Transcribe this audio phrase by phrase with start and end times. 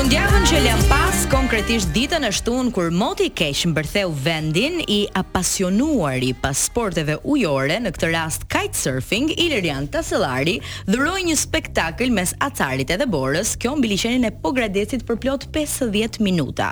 [0.00, 5.02] Fundjavën që lëm pas konkretisht ditën e shtun kur moti i keq mbërtheu vendin i
[5.20, 10.54] apasionuar i pasporteve ujore në këtë rast kite surfing Ilirian Tasellari
[10.88, 16.16] dhuroi një spektakël mes acarit edhe borës kjo mbi liçenin e Pogradecit për plot 50
[16.24, 16.70] minuta.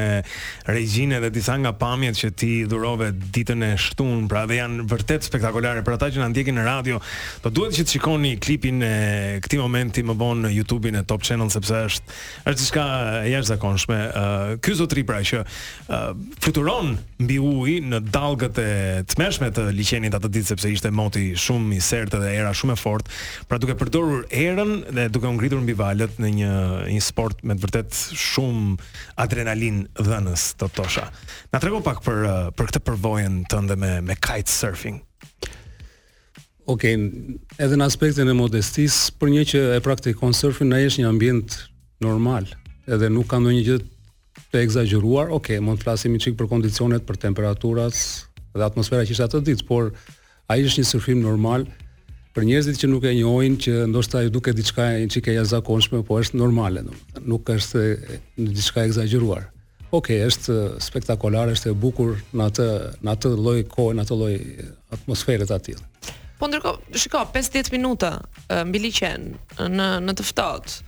[0.68, 5.26] Regjinën dhe disa nga pamjet që ti dhurove ditën e shtunë, pra dhe janë vërtet
[5.28, 7.00] spektakolare për ata që na ndjekin në radio.
[7.42, 8.94] Do po duhet që të shikoni klipin e
[9.44, 12.86] këtij momenti më vonë në YouTube-in e Top Channel sepse është është diçka
[13.32, 14.00] jashtëzakonshme.
[14.62, 15.42] Ky zotri pra që
[16.42, 18.68] fluturon mbi ujë në dallgët e
[19.14, 22.78] tmeshme të liçenit atë ditë sepse ishte moti shumë i sertë dhe era shumë e
[22.78, 23.14] fortë.
[23.48, 26.48] Pra duke përdorur erën dhe duke u ngritur mbi valët në një
[26.94, 28.74] një sport me të vërtet shumë
[29.24, 31.06] adrenalin dhënës të Tosha.
[31.54, 35.00] Na trego pak për për këtë përvojën tënde me me kite surfing.
[36.68, 36.92] Okej,
[37.60, 41.56] edhe në aspektin e modestis, për një që e praktikon surfing në është një ambient
[42.04, 42.46] normal,
[42.88, 43.78] edhe nuk ka ndonjë gjë
[44.52, 45.32] të ekzagjeruar.
[45.38, 47.96] Okej, mund të flasim një çik për kondicionet, për temperaturat
[48.54, 49.90] dhe atmosfera që është atë ditë, por
[50.52, 51.68] ai është një surfim normal
[52.34, 56.18] për njerëzit që nuk e njohin që ndoshta ju duket diçka një çike jashtëzakonshme, po
[56.18, 56.82] është normale,
[57.30, 57.82] Nuk është
[58.42, 59.46] në diçka e egzageruar.
[59.96, 62.66] Okej, okay, është spektakolare, është e bukur në atë
[63.06, 64.34] në atë lloj kohë, në atë lloj
[64.96, 65.76] atmosfere të atij.
[66.40, 68.10] Po ndërkohë, shiko, 5-10 minuta
[68.68, 69.28] mbi liçen
[69.78, 70.80] në në të ftohtë,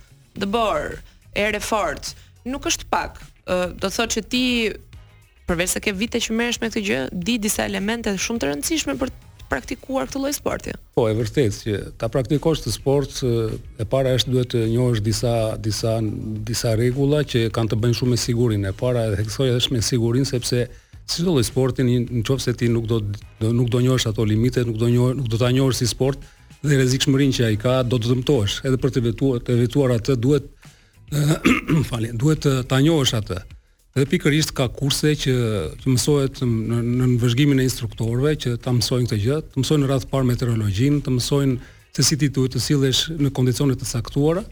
[0.43, 0.91] the bar,
[1.33, 2.11] erë fort,
[2.53, 3.23] nuk është pak.
[3.79, 4.43] do të thotë që ti
[5.47, 8.97] përveç se ke vite që merresh me këtë gjë, di disa elemente shumë të rëndësishme
[8.99, 9.11] për
[9.49, 10.73] praktikuar këtë lloj sporti.
[10.95, 13.19] Po, e vërtet që ta praktikosh të sport,
[13.79, 15.93] e para është duhet të njohësh disa disa
[16.49, 18.71] disa rregulla që kanë të bëjnë shumë me sigurinë.
[18.73, 20.65] E para e theksoj është me sigurinë sepse
[21.07, 22.99] si çdo lloj sporti, nëse ti nuk do
[23.41, 26.19] nuk do njohësh ato limite, nuk do njohësh, nuk do ta njohësh si sport
[26.67, 28.61] dhe rrezikshmërinë që ai ka, do të dëmtohesh.
[28.67, 30.47] Edhe për të vetuar, të vetuar atë duhet
[31.89, 33.43] falë, duhet ta njohësh atë.
[33.97, 35.31] Dhe pikërisht ka kurse që,
[35.81, 39.83] që mësohet në, në, në vëzhgimin e instruktorëve që ta mësojnë këtë gjë, të mësojnë
[39.83, 41.57] në radh par meteorologjin, të mësojnë
[41.97, 44.43] se si ti duhet të sillesh në kondicione të caktuara,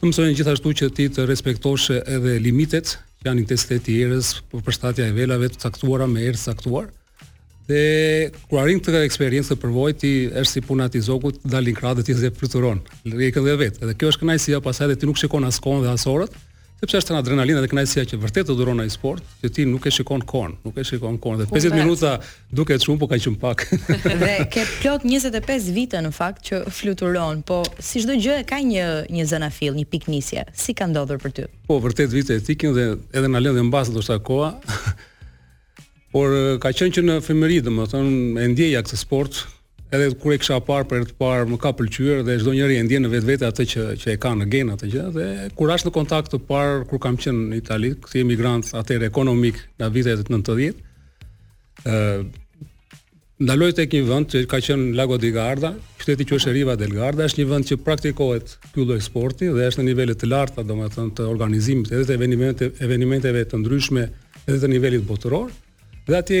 [0.00, 5.06] të mësojnë gjithashtu që ti të respektosh edhe limitet që janë intensiteti i erës, përshtatja
[5.06, 6.90] e velave të caktuara me erë të caktuar.
[7.70, 7.82] Dhe
[8.50, 10.12] kur arrin këtë eksperiencë të përvojë, ti
[10.42, 12.82] është si puna ti zogut, dalin krahët dhe ti zë fluturon.
[13.06, 13.78] Rikën dhe vet.
[13.78, 16.34] Edhe kjo është kënaqësia pasaj dhe ti nuk shikon as kohën dhe as orët,
[16.82, 19.90] sepse është adrenalina dhe kënaqësia që vërtet të duron ai sport, që ti nuk e
[19.94, 22.16] shikon kohën, nuk e shikon kohën dhe 50 minuta
[22.58, 23.62] duket shumë, po ka qenë pak.
[24.22, 28.88] dhe ke plot 25 vite në fakt që fluturon, po si çdo gjë ka një
[29.14, 30.44] një zanafill, një piknisje.
[30.58, 31.46] Si ka ndodhur për ty?
[31.70, 34.56] Po vërtet vite etikin dhe edhe na lëndë mbas do sa koha.
[36.12, 39.44] Por ka qenë që në femëri, domethënë, e ndjeja këtë sport,
[39.92, 42.84] Edhe kur e kisha parë për të parë më ka pëlqyer dhe çdo njeri e
[42.86, 45.26] ndjen në vetvete atë që që e ka në gen atë gjë dhe
[45.58, 49.58] kur as në kontakt të parë kur kam qenë në Itali, kthi emigrant atëre ekonomik
[49.76, 50.80] nga vitet e 90.
[51.84, 52.00] ë
[53.42, 57.26] ndaloj tek një vend që ka qenë Lago di Garda, qyteti quhet Riva del Garda,
[57.28, 61.18] është një vend që praktikohet ky lloj sporti dhe është në nivele të larta, domethënë
[61.20, 64.08] të organizimit edhe të eventeve të ndryshme
[64.46, 65.50] edhe të nivelit botëror.
[66.08, 66.40] Dhe atje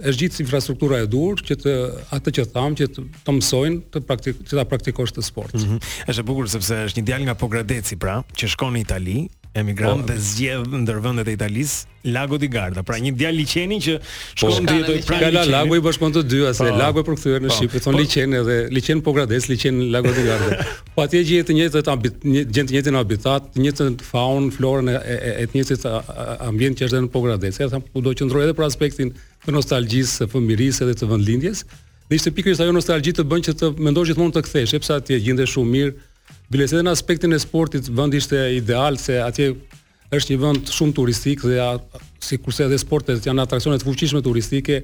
[0.00, 1.74] është gjithë infrastruktura e durë që të
[2.16, 5.54] atë që tham që të, të mësojnë të praktikosh të, praktikosh të sport.
[5.56, 5.80] Mm -hmm.
[6.10, 9.18] Është e bukur sepse është një djalë nga Pogradeci pra, që shkon në Itali,
[9.54, 10.06] emigron po.
[10.06, 11.78] dhe zgjedh ndër vendet e Italisë
[12.14, 12.80] Lago di Garda.
[12.86, 14.34] Pra një djalë liçeni që po.
[14.38, 15.70] shkon dhe jetoi pranë Lagos.
[15.70, 16.66] Ka i bashkon të dy as po.
[16.68, 20.24] e Lagos për kthyer në Shqipëri, thon liçen edhe liçen po gradës, liçen Lago di
[20.28, 20.64] Garda.
[20.94, 21.94] Po atje gjen të njëjtë ata
[22.54, 24.96] gjen të njëjtën habitat, të njëjtën faun, florën e
[25.42, 25.82] e të njëjtit
[26.48, 27.54] ambient që është në Pogradec.
[27.66, 29.08] Ata u do qëndroi edhe për aspektin
[29.46, 31.64] të nostalgjisë, të fëmirisë edhe të vendlindjes.
[32.08, 35.18] Dhe ishte pikërisht ajo nostalgji të bën që të mendosh gjithmonë të kthesh, sepse atje
[35.22, 35.90] gjendet shumë mirë,
[36.50, 39.52] Bilese dhe në aspektin e sportit, vënd ishte ideal, se atje
[40.16, 41.68] është një vënd shumë turistik, dhe a,
[42.26, 44.80] si kurse edhe sportet janë atrakcionet fuqishme turistike,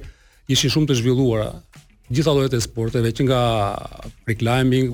[0.47, 1.49] ishi shumë të zhvilluara.
[2.07, 3.41] Gjitha dohet e sporteve, që nga
[4.23, 4.93] pre climbing,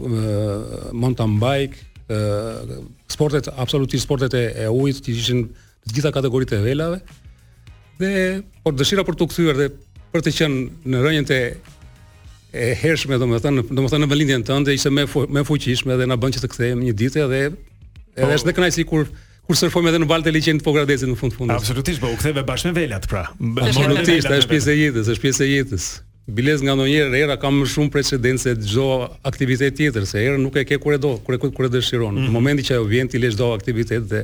[0.97, 1.77] mountain bike,
[3.13, 7.03] sportet, absolutisht sportet e, e ujtë, që ishin të gjitha kategorit e velave,
[8.01, 8.09] dhe,
[8.65, 9.69] por dëshira për të këthyër dhe
[10.13, 11.39] për të qenë në rënjën të
[12.53, 15.07] e hershme domethënë domethënë në vendin tënd ishte më
[15.37, 18.29] më fuqishme dhe na bën që të kthehem një ditë edhe edhe po.
[18.35, 18.57] është oh.
[18.59, 19.07] kënaqësi kur
[19.47, 21.57] kur surfojmë edhe në Valtë Liçen të Pogradecit në fund fundit.
[21.57, 23.25] Absolutisht, po u ktheve bashkë me velat pra.
[23.65, 25.87] Absolutisht, është pjesë e jetës, është pjesë e jetës.
[26.37, 28.85] Biles nga ndonjëherë era ka më shumë precedence çdo
[29.27, 32.13] aktivitet tjetër, se era nuk e ke kur e do, kur e kur e dëshiron.
[32.15, 32.29] Mm -hmm.
[32.31, 34.21] Në momentin që ajo vjen ti lësh do aktivitet dhe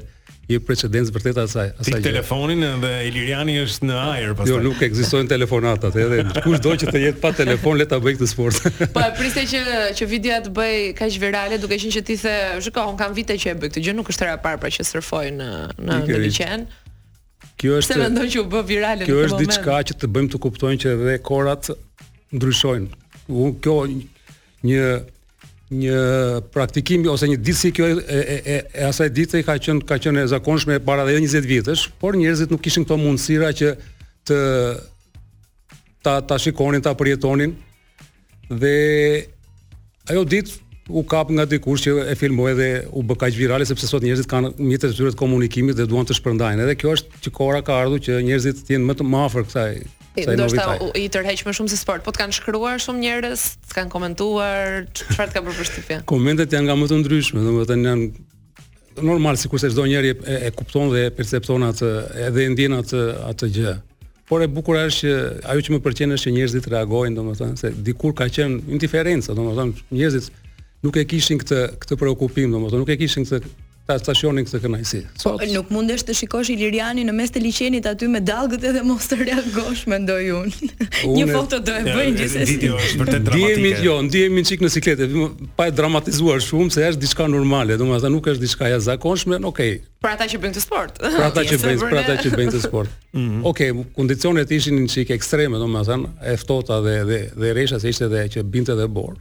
[0.50, 4.50] je precedens vërtet asaj asaj Ti telefonin edhe Iliriani është në ajër pastaj.
[4.56, 8.30] Jo, nuk ekzistojnë telefonatat, edhe kushdo që të jetë pa telefon le ta bëj këtë
[8.32, 8.64] sport.
[8.96, 9.62] Po e priste që
[10.00, 12.34] që videoja të bëj kaq virale, duke qenë që ti the,
[12.66, 15.24] shikoj, un kam vite që e bëj këtë gjë, nuk është era pra që surfoj
[15.38, 15.52] në
[15.86, 16.66] në liçen.
[17.62, 19.14] Kjo është Se mendon që u bë virale në moment.
[19.14, 21.70] Kjo është diçka që të bëjmë të kuptojnë që edhe korat
[22.34, 22.90] ndryshojnë.
[23.62, 23.78] Kjo
[24.70, 24.84] një
[25.70, 29.86] një praktikim ose një ditë si kjo e, e, e, e asaj ditë ka qenë
[29.86, 33.74] ka qenë e zakonshme para edhe 20 vitesh, por njerëzit nuk kishin këto mundësira që
[34.30, 34.40] të
[36.06, 37.54] ta ta shikonin, ta përjetonin.
[38.50, 38.74] Dhe
[40.10, 40.58] ajo ditë
[40.90, 44.26] u kap nga dikush që e filmoi dhe u bë kaq virale sepse sot njerëzit
[44.32, 46.66] kanë mjete të tyre të komunikimit dhe duan të shpërndajnë.
[46.66, 49.74] Edhe kjo është që kora ka ardhur që njerëzit të jenë më të afër kësaj
[50.18, 53.76] Sa ndoshta i tërheq më shumë se sport, po të kanë shkruar shumë njerëz, të
[53.78, 55.98] kanë komentuar, çfarë të ka bërë përshtypje?
[56.10, 58.08] Komentet janë nga më të ndryshme, domethënë janë
[59.10, 61.92] normal sikur se çdo njeri e, e kupton dhe e percepton atë
[62.26, 63.76] edhe e ndjen atë atë gjë.
[64.30, 65.14] Por e bukur është që
[65.54, 69.88] ajo që më pëlqen është që njerëzit reagojnë, domethënë se dikur ka qenë indiferencë, domethënë
[69.94, 70.34] njerëzit
[70.86, 73.56] nuk e kishin këtë këtë preokupim, domethënë nuk e kishin këtë
[73.90, 75.00] ta stacionin këtë kënaqësi.
[75.24, 79.08] Po nuk mundesh të shikosh Iliriani në mes të liçenit aty me dallgët edhe mos
[79.10, 80.72] të reagosh mendoj unë.
[81.18, 82.58] një foto do e bëj gjithsesi.
[82.70, 83.74] Është vërtet dramatike.
[83.88, 85.08] jo, ndihemi çik në siklete,
[85.58, 89.62] pa e dramatizuar shumë se është diçka normale, domethënë nuk është diçka jashtëzakonshme, ok.
[90.00, 91.02] Për ata që bëjnë të sport.
[91.18, 92.94] Për ata që bëjnë, për ata që bëjnë të sport.
[93.18, 93.42] Mhm.
[93.50, 93.62] Ok,
[93.98, 97.20] kondicionet ishin çik ekstreme domethënë, e ftohta dhe dhe
[97.58, 99.18] dhe se ishte edhe që binte edhe borë.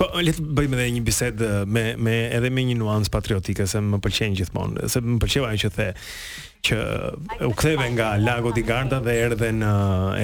[0.00, 3.80] Po le të bëjmë edhe një bisedë me me edhe me një nuancë patriotike se
[3.84, 5.88] më pëlqen gjithmonë, se më pëlqeu ajo që the
[6.68, 6.76] që
[7.46, 9.68] u ktheve nga Lago di Garda dhe erdhe në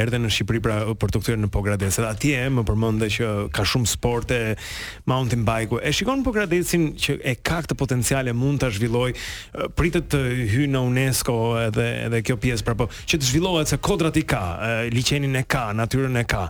[0.00, 1.92] erdhe në Shqipëri pra për të kthyer në Pogradec.
[1.94, 4.40] Edhe atje më përmendë që ka shumë sporte,
[5.08, 5.78] mountain bike.
[5.78, 9.12] E shikon Pogradecin që e ka këtë potencial e mund ta zhvilloj,
[9.78, 10.24] pritet të
[10.56, 11.38] hyjë në UNESCO
[11.68, 14.42] edhe edhe kjo pjesë pra, po që të zhvillohet se kodrat i ka,
[14.96, 16.48] liçenin e ka, natyrën e ka.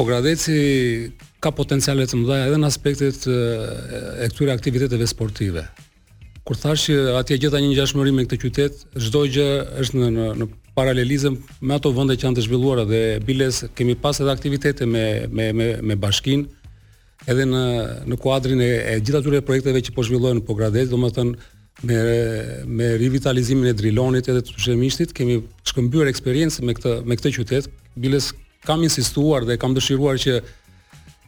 [0.00, 0.54] Pogradeci
[1.46, 5.62] ka potencial të mëdha edhe në aspektet e këtyre aktiviteteve sportive.
[6.46, 9.46] Kur thash që atje gjeta një ngjashmëri me këtë qytet, çdo gjë
[9.82, 13.94] është në, në në paralelizëm me ato vende që janë të zhvilluara dhe biles kemi
[14.02, 15.04] pas edhe aktivitete me
[15.38, 16.44] me me me bashkin
[17.30, 17.62] edhe në
[18.12, 21.36] në kuadrin e, e gjithë projekteve që po zhvillohen në Pogradec, domethënë
[21.88, 22.00] me
[22.66, 25.38] me rivitalizimin e Drilonit edhe të Tushëmishtit, kemi
[25.70, 27.70] shkëmbyer eksperiencë me këtë me këtë qytet.
[27.94, 28.32] Biles
[28.68, 30.38] kam insistuar dhe kam dëshiruar që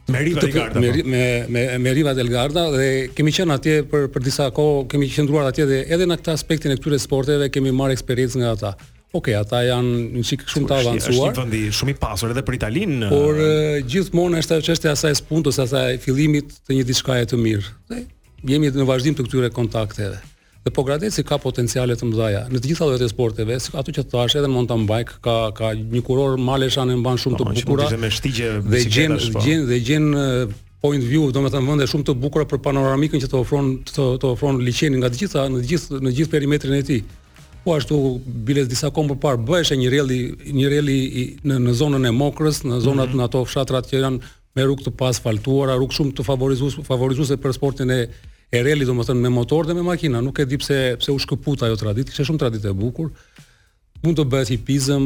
[0.09, 0.79] Me Riva Elgarda po.
[0.79, 5.67] Me, me me me dhe kemi qenë atje për për disa kohë, kemi qëndruar atje
[5.69, 8.73] dhe edhe në këtë aspektin e këtyre sporteve kemi marrë eksperiencë nga ata.
[9.09, 11.21] Okej, okay, ata janë një çik shumë të avancuar.
[11.31, 13.07] Është një shumë i pasur edhe për Italinë.
[13.09, 17.39] Por uh, gjithmonë është ajo çështja e asaj spuntës, asaj fillimit të një diçkaje të
[17.45, 17.73] mirë.
[17.89, 18.03] Dhe
[18.53, 20.19] jemi në vazhdim të këtyre kontakteve.
[20.69, 22.41] Dhe po gradeci ka potenciale të mëdha.
[22.53, 25.71] Në të gjitha llojet e sporteve, si ato që thash, edhe mountain bike ka ka
[25.77, 27.81] një kuror Maleshan e mban shumë të bukur.
[27.89, 27.97] Dhe
[28.85, 30.05] gjen gjen dhe gjen, dhe gjen
[30.83, 34.61] point view, domethënë vende shumë të bukura për panoramikën që të ofron të të ofron
[34.61, 37.01] liçeni nga të gjitha në të gjithë në gjithë perimetrin e tij.
[37.65, 37.97] Po ashtu
[38.45, 40.19] bilet disa kom për parë bëhesh një reli
[40.53, 40.99] një rally
[41.49, 43.25] në në zonën e Mokrës, në zonat mm -hmm.
[43.25, 44.21] në ato fshatrat që janë
[44.53, 48.03] me rrugë të pasfaltuara, rrugë shumë të favorizuese favorizuese për sportin e
[48.51, 51.13] e rally do të thonë me motor dhe me makina, nuk e di pse pse
[51.13, 53.11] u shkëput ajo traditë, kishte shumë traditë e bukur.
[53.99, 55.01] Mund të bëhet hipizëm,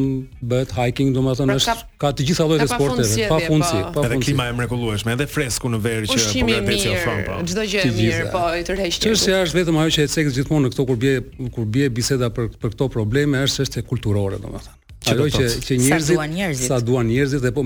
[0.52, 3.80] bëhet hiking, do të thonë pra, është ka të gjitha llojet e sporteve, pa fundsi,
[3.88, 3.94] po.
[3.98, 4.04] pa fundsi.
[4.08, 7.42] Edhe klima e mrekullueshme, edhe fresku në verë që po na dëgjoj fam.
[7.50, 9.08] Çdo gjë e mirë, po, të rëhiqet.
[9.08, 11.16] Qëse është vetëm ajo që e cek gjithmonë në këto kur bie
[11.58, 14.80] kur bie biseda për për këto probleme, është është e kulturore, do të thonë.
[15.16, 17.66] Ajo që që njerëzit sa duan njerëzit dhe po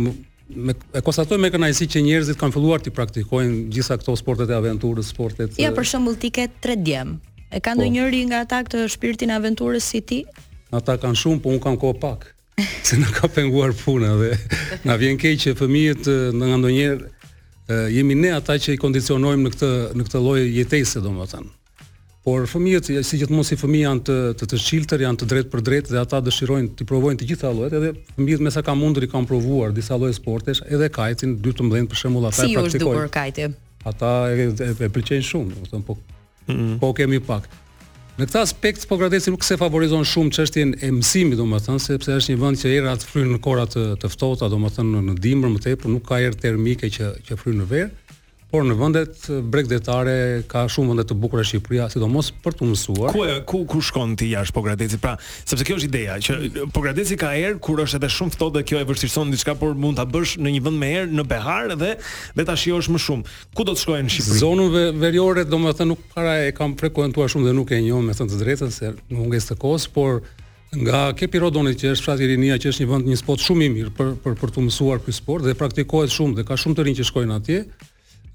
[0.56, 4.56] me e konstatoj me kënaqësi që njerëzit kanë filluar të praktikojnë gjitha këto sportet e
[4.56, 5.58] aventurës, sportet.
[5.60, 7.18] Ja, për shembull ti ke 3 djem.
[7.52, 7.82] E ka po.
[7.82, 10.22] ndonjëri po, nga ata këtë shpirtin aventurës si ti?
[10.72, 12.30] Ata kanë shumë, po un kam kohë pak.
[12.88, 14.32] se na ka penguar puna dhe
[14.84, 19.70] na vjen keq që fëmijët nga ndonjëherë jemi ne ata që i kondicionojmë në këtë
[19.94, 21.52] në këtë lloj jetese domethënë.
[22.28, 25.62] Por fëmijët, si gjithmonë si fëmijë janë të të të shiltër, janë të drejtë për
[25.70, 29.08] drejtë dhe ata dëshirojnë të provojnë të gjitha llojet, edhe fëmijët mesa kanë mundur i
[29.14, 32.84] kanë provuar disa lloje sportesh, edhe kajtin 12 për shembull, ata si e praktikojnë.
[32.84, 33.48] Si është kajti?
[33.92, 35.96] Ata e, e, e, pëlqejnë shumë, do të thon po.
[36.50, 36.76] Mm -hmm.
[36.84, 37.48] Po kemi pak.
[38.18, 42.36] Në këtë aspekt po gradesi nuk se favorizon shumë çështjen e mësimit, domethënë, sepse është
[42.36, 45.88] një vend që errat fryn në kora të të ftohta, domethënë në dimër më tepër
[45.96, 47.92] nuk ka erë termike që që fryn në verë
[48.48, 50.14] por në vendet bregdetare
[50.48, 53.16] ka shumë vende të bukura në Shqipëri, sidomos për të mësuar.
[53.16, 55.02] Ku ku ku shkon ti jashtë Pogradecit?
[55.04, 56.36] Pra, sepse kjo është ideja që
[56.74, 60.00] Pogradeci ka erë kur është edhe shumë ftohtë dhe kjo e vështirëson diçka, por mund
[60.00, 61.92] ta bësh në një vend më erë në Behar dhe
[62.38, 63.34] dhe ta shijosh më shumë.
[63.58, 64.40] Ku do të shkojë në Shqipëri?
[64.46, 68.16] Zonën ve veriore, domethënë nuk para e kam frekuentuar shumë dhe nuk e njoh me
[68.16, 70.22] thënë të drejtën se mungues të kohës, por
[70.78, 73.70] nga Kepi Kepirodoni që është fshati Rinia që është një vend një spot shumë i
[73.76, 76.88] mirë për për për të mësuar ky sport dhe praktikohet shumë dhe ka shumë të
[76.90, 77.60] rinj që shkojnë atje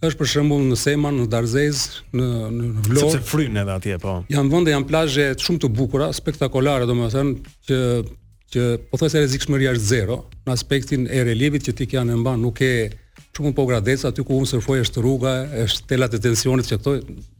[0.08, 1.82] është për shembull në Seman, në Darzez,
[2.16, 3.12] në në Vlorë.
[3.14, 4.14] Sepse fryn edhe atje po.
[4.32, 7.78] Janë vende janë plazhe shumë të bukura, spektakolare domethënë që
[8.52, 12.72] që pothuajse rrezikshmëria është zero në aspektin e relievit që ti kanë mban, nuk e
[13.32, 15.30] Shumë po gradeca aty ku unë surfoj është rruga,
[15.64, 16.92] është tela të tensionit që këto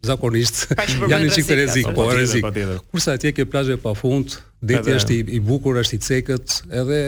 [0.09, 0.71] zakonisht
[1.13, 2.47] janë një çik të rrezik, po rrezik.
[2.93, 4.35] Kurse atje ke plazhe pafund,
[4.73, 7.01] deti është i, i bukur, është i cekët, edhe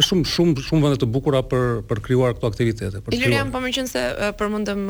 [0.00, 3.30] është shumë shumë shumë vende të bukura për për krijuar këto aktivitete, për të.
[3.34, 4.02] Jam po më qenë se
[4.40, 4.84] përmendëm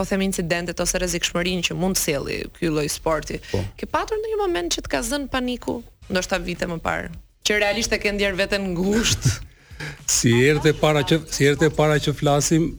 [0.00, 3.38] po them incidentet ose rrezikshmërinë që mund të sjellë ky lloj sporti.
[3.52, 3.62] Po.
[3.78, 5.78] Ke patur ndonjë moment që të ka zënë paniku,
[6.10, 7.12] ndoshta vite më parë,
[7.46, 9.36] që realisht e ke ndjer veten ngushtë?
[10.04, 12.70] si erdhe para që si erdhe para që flasim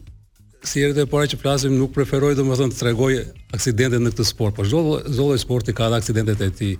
[0.62, 3.08] si erdhe e para që flasim nuk preferoj domethën të tregoj
[3.56, 6.76] aksidente në këtë sport, por çdo zolli sporti ka dhe aksidentet e tij.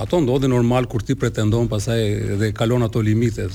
[0.00, 2.00] Ato ndodhin normal kur ti pretendon pasaj
[2.40, 3.52] dhe kalon ato limitet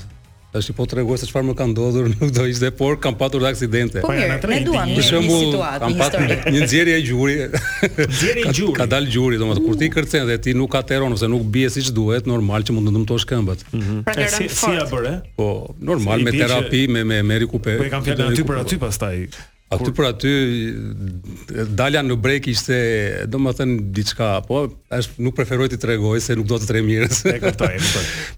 [0.60, 3.52] është po treguar se çfarë më ka ndodhur nuk do ishte por kam patur dhe
[3.52, 8.86] aksidente po ja ne duam një shembull kam patur një nxjerrje gjuri nxjerrje gjuri ka
[8.92, 9.96] dal gjuri domoshta kur ti uh.
[9.96, 13.28] kërcen dhe ti nuk ateron ose nuk bie siç duhet normal që mund të ndëmtosh
[13.32, 13.98] këmbët mhm.
[14.08, 17.92] pra si si ja bëre po normal me terapi me me me rikuperim po e
[17.94, 19.14] kam fjalën aty për aty pastaj
[19.74, 20.32] Aty për aty
[21.74, 22.76] dalja në brek ishte,
[23.26, 23.40] do
[23.98, 24.60] diçka, po
[24.94, 27.08] as nuk preferoj të tregoj se nuk do të tremirë.
[27.34, 27.72] E kuptoj,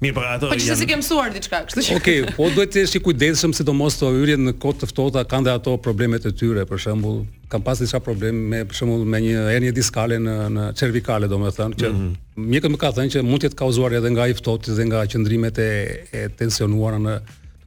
[0.05, 0.47] Mirë, po ato.
[0.47, 1.97] Po që mësuar diçka, kështu që.
[1.99, 5.49] Okej, po duhet të jesh i kujdesshëm sidomos të hyrjet në kod të ftohta kanë
[5.49, 7.19] dhe ato problemet e tyre, për shembull,
[7.51, 11.81] kam pas disa probleme me për shembull me një hernie diskale në në cervikale, domethënë,
[11.83, 12.11] që mhm.
[12.53, 15.03] mjekët më ka thënë që mund të jetë kauzuar edhe nga i ftohtë dhe nga
[15.11, 15.69] qendrimet e,
[16.07, 17.19] e tensionuara në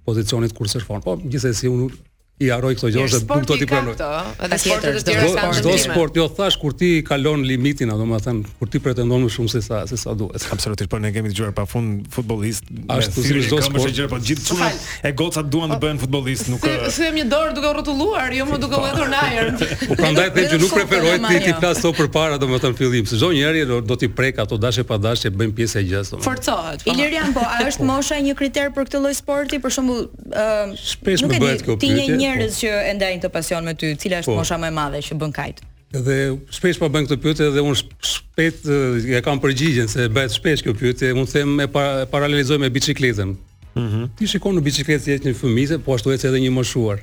[0.09, 1.93] pozicionit kur se Po gjithsesi unë
[2.41, 3.93] i haroj këto gjëra dhe punto ti pranoj.
[4.41, 5.67] Edhe sporti të tjerë kanë ndërmjet.
[5.67, 9.51] Do sporti u jo, thash kur ti kalon limitin, domethën kur ti pretendon më shumë
[9.53, 10.47] se sa se sa duhet.
[10.55, 12.65] Absolutisht, por ne kemi dëgjuar pafund futbollist.
[12.95, 16.49] Ashtu si çdo sport, po gjithë çuna po e gocat duan të po bëhen futbollist,
[16.55, 16.65] nuk.
[16.65, 19.53] Thejmë një dorë duke rrotulluar, jo më duke u hedhur në ajër.
[19.91, 23.21] U prandaj them që nuk preferoj ti të flas sot për para domethën fillim, se
[23.21, 26.15] çdo njeri do ti prek ato dashje pa dashje bëjnë pjesë e gjës.
[26.25, 26.81] Forcohet.
[26.89, 26.95] Po.
[26.97, 30.51] Ilirian, po a është mosha një kriter për këtë lloj sporti, për shembull, ë
[31.27, 31.79] nuk e di.
[31.85, 34.39] Ti një një njerëz që e ndajnë të pasion me ty, cila është po.
[34.41, 35.61] mosha më e madhe që bën kajt?
[35.91, 36.17] Dhe
[36.57, 38.77] shpesh pa po bën këtë pyetje dhe unë shpejt e
[39.17, 43.35] ja kam përgjigjen se bëhet shpesh kjo pyetje, të them e para, paralelizoj me bicikletën.
[43.75, 43.87] Mhm.
[43.87, 47.03] Mm Ti shikon në bicikletë si një fëmijë, po ashtu ecë edhe një moshuar.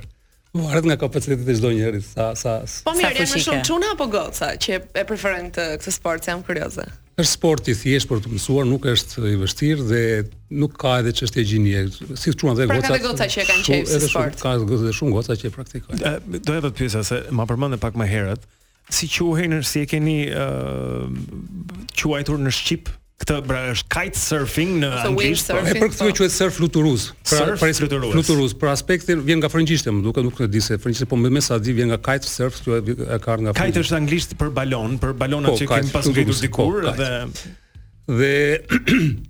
[0.56, 2.80] Varet nga kapaciteti i çdo njeri, sa sa sa.
[2.88, 6.88] Po mirë, më shumë çuna apo goca që e preferojnë këtë sport, jam kurioze.
[7.20, 10.02] Është sport i thjeshtë për të mësuar, nuk është i vështirë dhe
[10.50, 11.82] nuk ka edhe çështje gjinie.
[12.16, 12.88] Si thua dhe goca.
[12.88, 14.38] Pra goca që kanë qejf si sport.
[14.40, 16.14] Ka goca dhe shumë goca që e praktikojnë.
[16.48, 18.48] Do e të pjesa se ma përmend pak më herët.
[18.94, 22.86] Si quhen si e keni ë uh, quajtur në Shqip
[23.18, 26.18] këtë bra është kite surfing në so anglisht po e përkthej so.
[26.20, 30.46] quhet surf fluturues pra surf pra për aspektin vjen nga frëngjishtja më duket nuk e
[30.46, 33.18] di se frëngjishtja po më sa di vjen nga kite surf që e ka nga
[33.24, 36.94] frëngjishtja kite është anglisht për balon për balonat po, që kanë pasur gjetur dikur po,
[36.94, 38.94] dhe dhe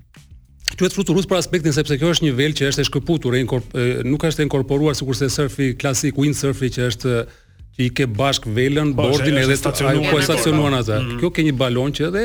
[0.79, 3.41] Ktu është futur për aspektin sepse kjo është një vel që është e shkëputur, e
[3.43, 8.07] inkorp, e, nuk është e inkorporuar sikurse surfi klasik, windsurfi që është që i ke
[8.19, 10.21] bashk velën, po, bordin edhe stacionuan po
[10.79, 11.01] atë.
[11.03, 11.17] Mm.
[11.19, 12.23] Kjo ka një balon që edhe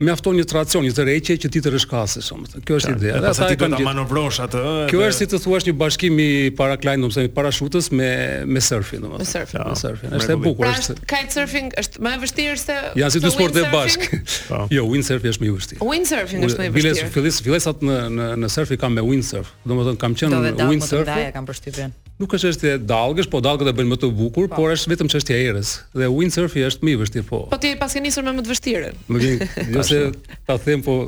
[0.00, 2.62] Më një tracion i tërheqje që ti të rishkasësh, domethënë.
[2.66, 3.10] Kjo është ide.
[3.18, 4.62] Edhe sa ti do ta manovrosh atë.
[4.90, 8.08] Kjo është si të thuash një bashkim i paraklajn, domethënë parashutës me
[8.48, 9.22] me surfin, domethënë.
[9.22, 10.16] Me surfin, me surfin.
[10.18, 10.96] Është e bukur pra, është.
[10.98, 14.08] Pra, kai surfing është më e vështirë se Ja, si dy sporte të bashk.
[14.48, 14.62] Po.
[14.74, 15.90] Jo, windsurf është më i vështirë.
[15.92, 16.80] Windsurf është më i vështirë.
[16.80, 19.52] Bile fillis fillesat në në në surf i kam me windsurf.
[19.70, 20.40] Domethënë kam qenë
[20.72, 21.06] windsurf.
[21.06, 21.94] Do të kam përshtypjen.
[22.22, 24.54] Nuk është është e dalgësh, po dalgët e bëjnë më të bukur, pa.
[24.54, 24.68] Po.
[24.68, 25.72] por është vetëm që është e erës.
[25.98, 27.40] Dhe windsurfi është më i vështirë, po.
[27.50, 29.00] Po ti pas ke njësër me më të vështirën.
[29.08, 29.42] Më jo
[29.80, 30.00] nëse
[30.46, 30.98] ta them, po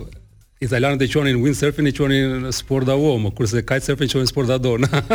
[0.64, 4.58] italianët e quanin windsurfing e quanin sport da uomo, kurse kitesurfing e quanin sport da
[4.66, 4.90] donë.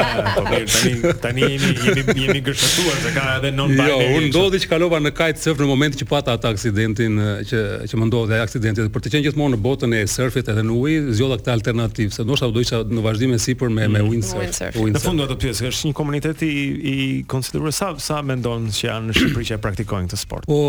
[0.00, 3.88] Ah, po tani tani jemi jemi, jemi se ka edhe non binary.
[3.88, 7.18] Jo, unë ndodhi që kalova në surf në momentin që pata po atë aksidentin
[7.50, 10.64] që që më ndodhi ai aksidenti, për të qenë gjithmonë në botën e surfit edhe
[10.66, 13.96] në ujë, zgjodha këtë alternativë, se ndoshta do isha në vazhdim e sipër me mm.
[13.96, 14.42] me windsurf.
[14.42, 14.82] Windsurf.
[14.98, 16.52] Në fund do të pyes, është një komunitet i
[16.94, 16.98] i
[17.34, 20.48] konsideruar sa sa mendon që janë në Shqipëri që praktikojnë këtë sport.
[20.50, 20.62] Po,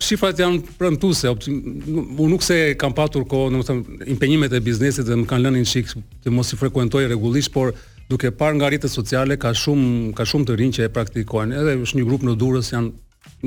[0.00, 5.28] shifrat janë premtuese, u nuk se kam patur kohë, domethënë impenjimet e biznesit dhe më
[5.28, 5.92] kanë lënë një shik
[6.24, 7.74] të mos i frekuentoj rregullisht, por
[8.10, 11.60] duke parë nga rritet sociale ka shumë ka shumë të rinj që e praktikojnë.
[11.60, 12.90] Edhe është një grup në Durrës janë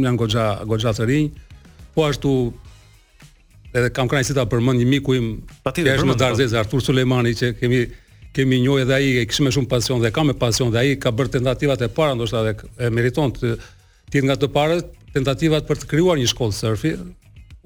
[0.05, 1.31] janë goxha goxha të rinj.
[1.95, 2.35] Po ashtu
[3.73, 5.29] edhe kam kënaqësi ta përmend një miku im,
[5.65, 7.83] që më darzez Artur Sulejmani që kemi
[8.33, 11.11] kemi njohë edhe ai e kishte shumë pasion dhe ka me pasion dhe ai ka
[11.13, 12.53] bërë tentativat e para ndoshta dhe
[12.85, 13.51] e meriton të
[14.13, 16.93] tjetë nga të parët, tentativat për të krijuar një shkollë surfi.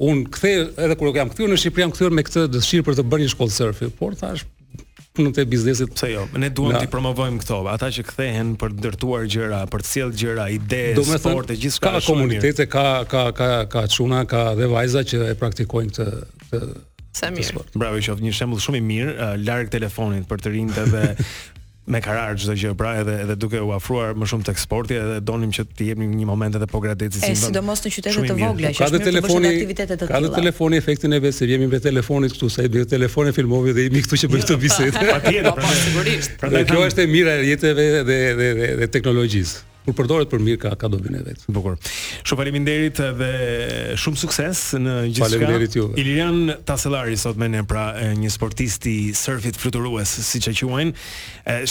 [0.08, 0.51] Un kthe
[0.86, 3.32] edhe kur kam kthyer në Shqipëri kam kthyer me këtë dëshirë për të bërë një
[3.34, 4.44] shkollë surfi, por thash
[5.18, 5.89] punën te biznesit.
[5.96, 6.27] pse jo.
[6.38, 10.16] Ne duam të promovojmë këto, ata që kthehen për të ndërtuar gjëra, për të sjellë
[10.22, 10.84] gjëra, ide,
[11.18, 11.96] sporte, gjithçka.
[11.96, 16.08] Ka komunitete, ka ka ka ka çuna, ka dhe vajza që e praktikojnë këtë
[16.51, 16.63] këtë
[17.18, 17.63] Sa mirë.
[17.74, 20.86] Bravo, është një shembull shumë i mirë, uh, larg telefonit për të rinë
[21.91, 25.22] me karar çdo gjë pra edhe edhe duke u afruar më shumë tek sporti edhe
[25.27, 28.72] donim që të jemi një moment edhe po gradeci si sidomos në qytete të vogla
[28.75, 32.51] që është telefoni aktivitete të ka telefoni efektin e vetë se jemi me telefonit këtu
[32.58, 34.50] sa i bëj telefonin filmovi dhe jemi këtu që bëj jo.
[34.50, 38.51] këtë bisedë patjetër pra sigurisht prandaj kjo është e mira e jetëve dhe, dhe,
[38.84, 41.46] dhe teknologjisë kur përdoret për mirë ka ka dobin e vet.
[41.56, 41.77] Bukur.
[42.27, 43.29] Shumë faleminderit dhe
[44.00, 45.29] shumë sukses në gjithçka.
[45.29, 45.86] Faleminderit ju.
[45.96, 47.86] Ilirian Tasellari sot me ne pra
[48.20, 50.91] një sportist i surfit fluturues, siç e quajnë.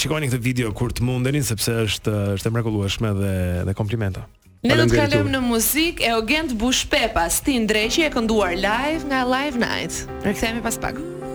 [0.00, 3.34] Shikojeni këtë video kur të mundeni sepse është është e mrekullueshme dhe
[3.68, 4.24] dhe komplimenta.
[4.66, 9.04] Ne do të kalojmë në muzikë e Ogent Bush Pepa, Stin Dreqi e kënduar live
[9.12, 10.06] nga Live Night.
[10.24, 11.25] Rikthehemi pas pak.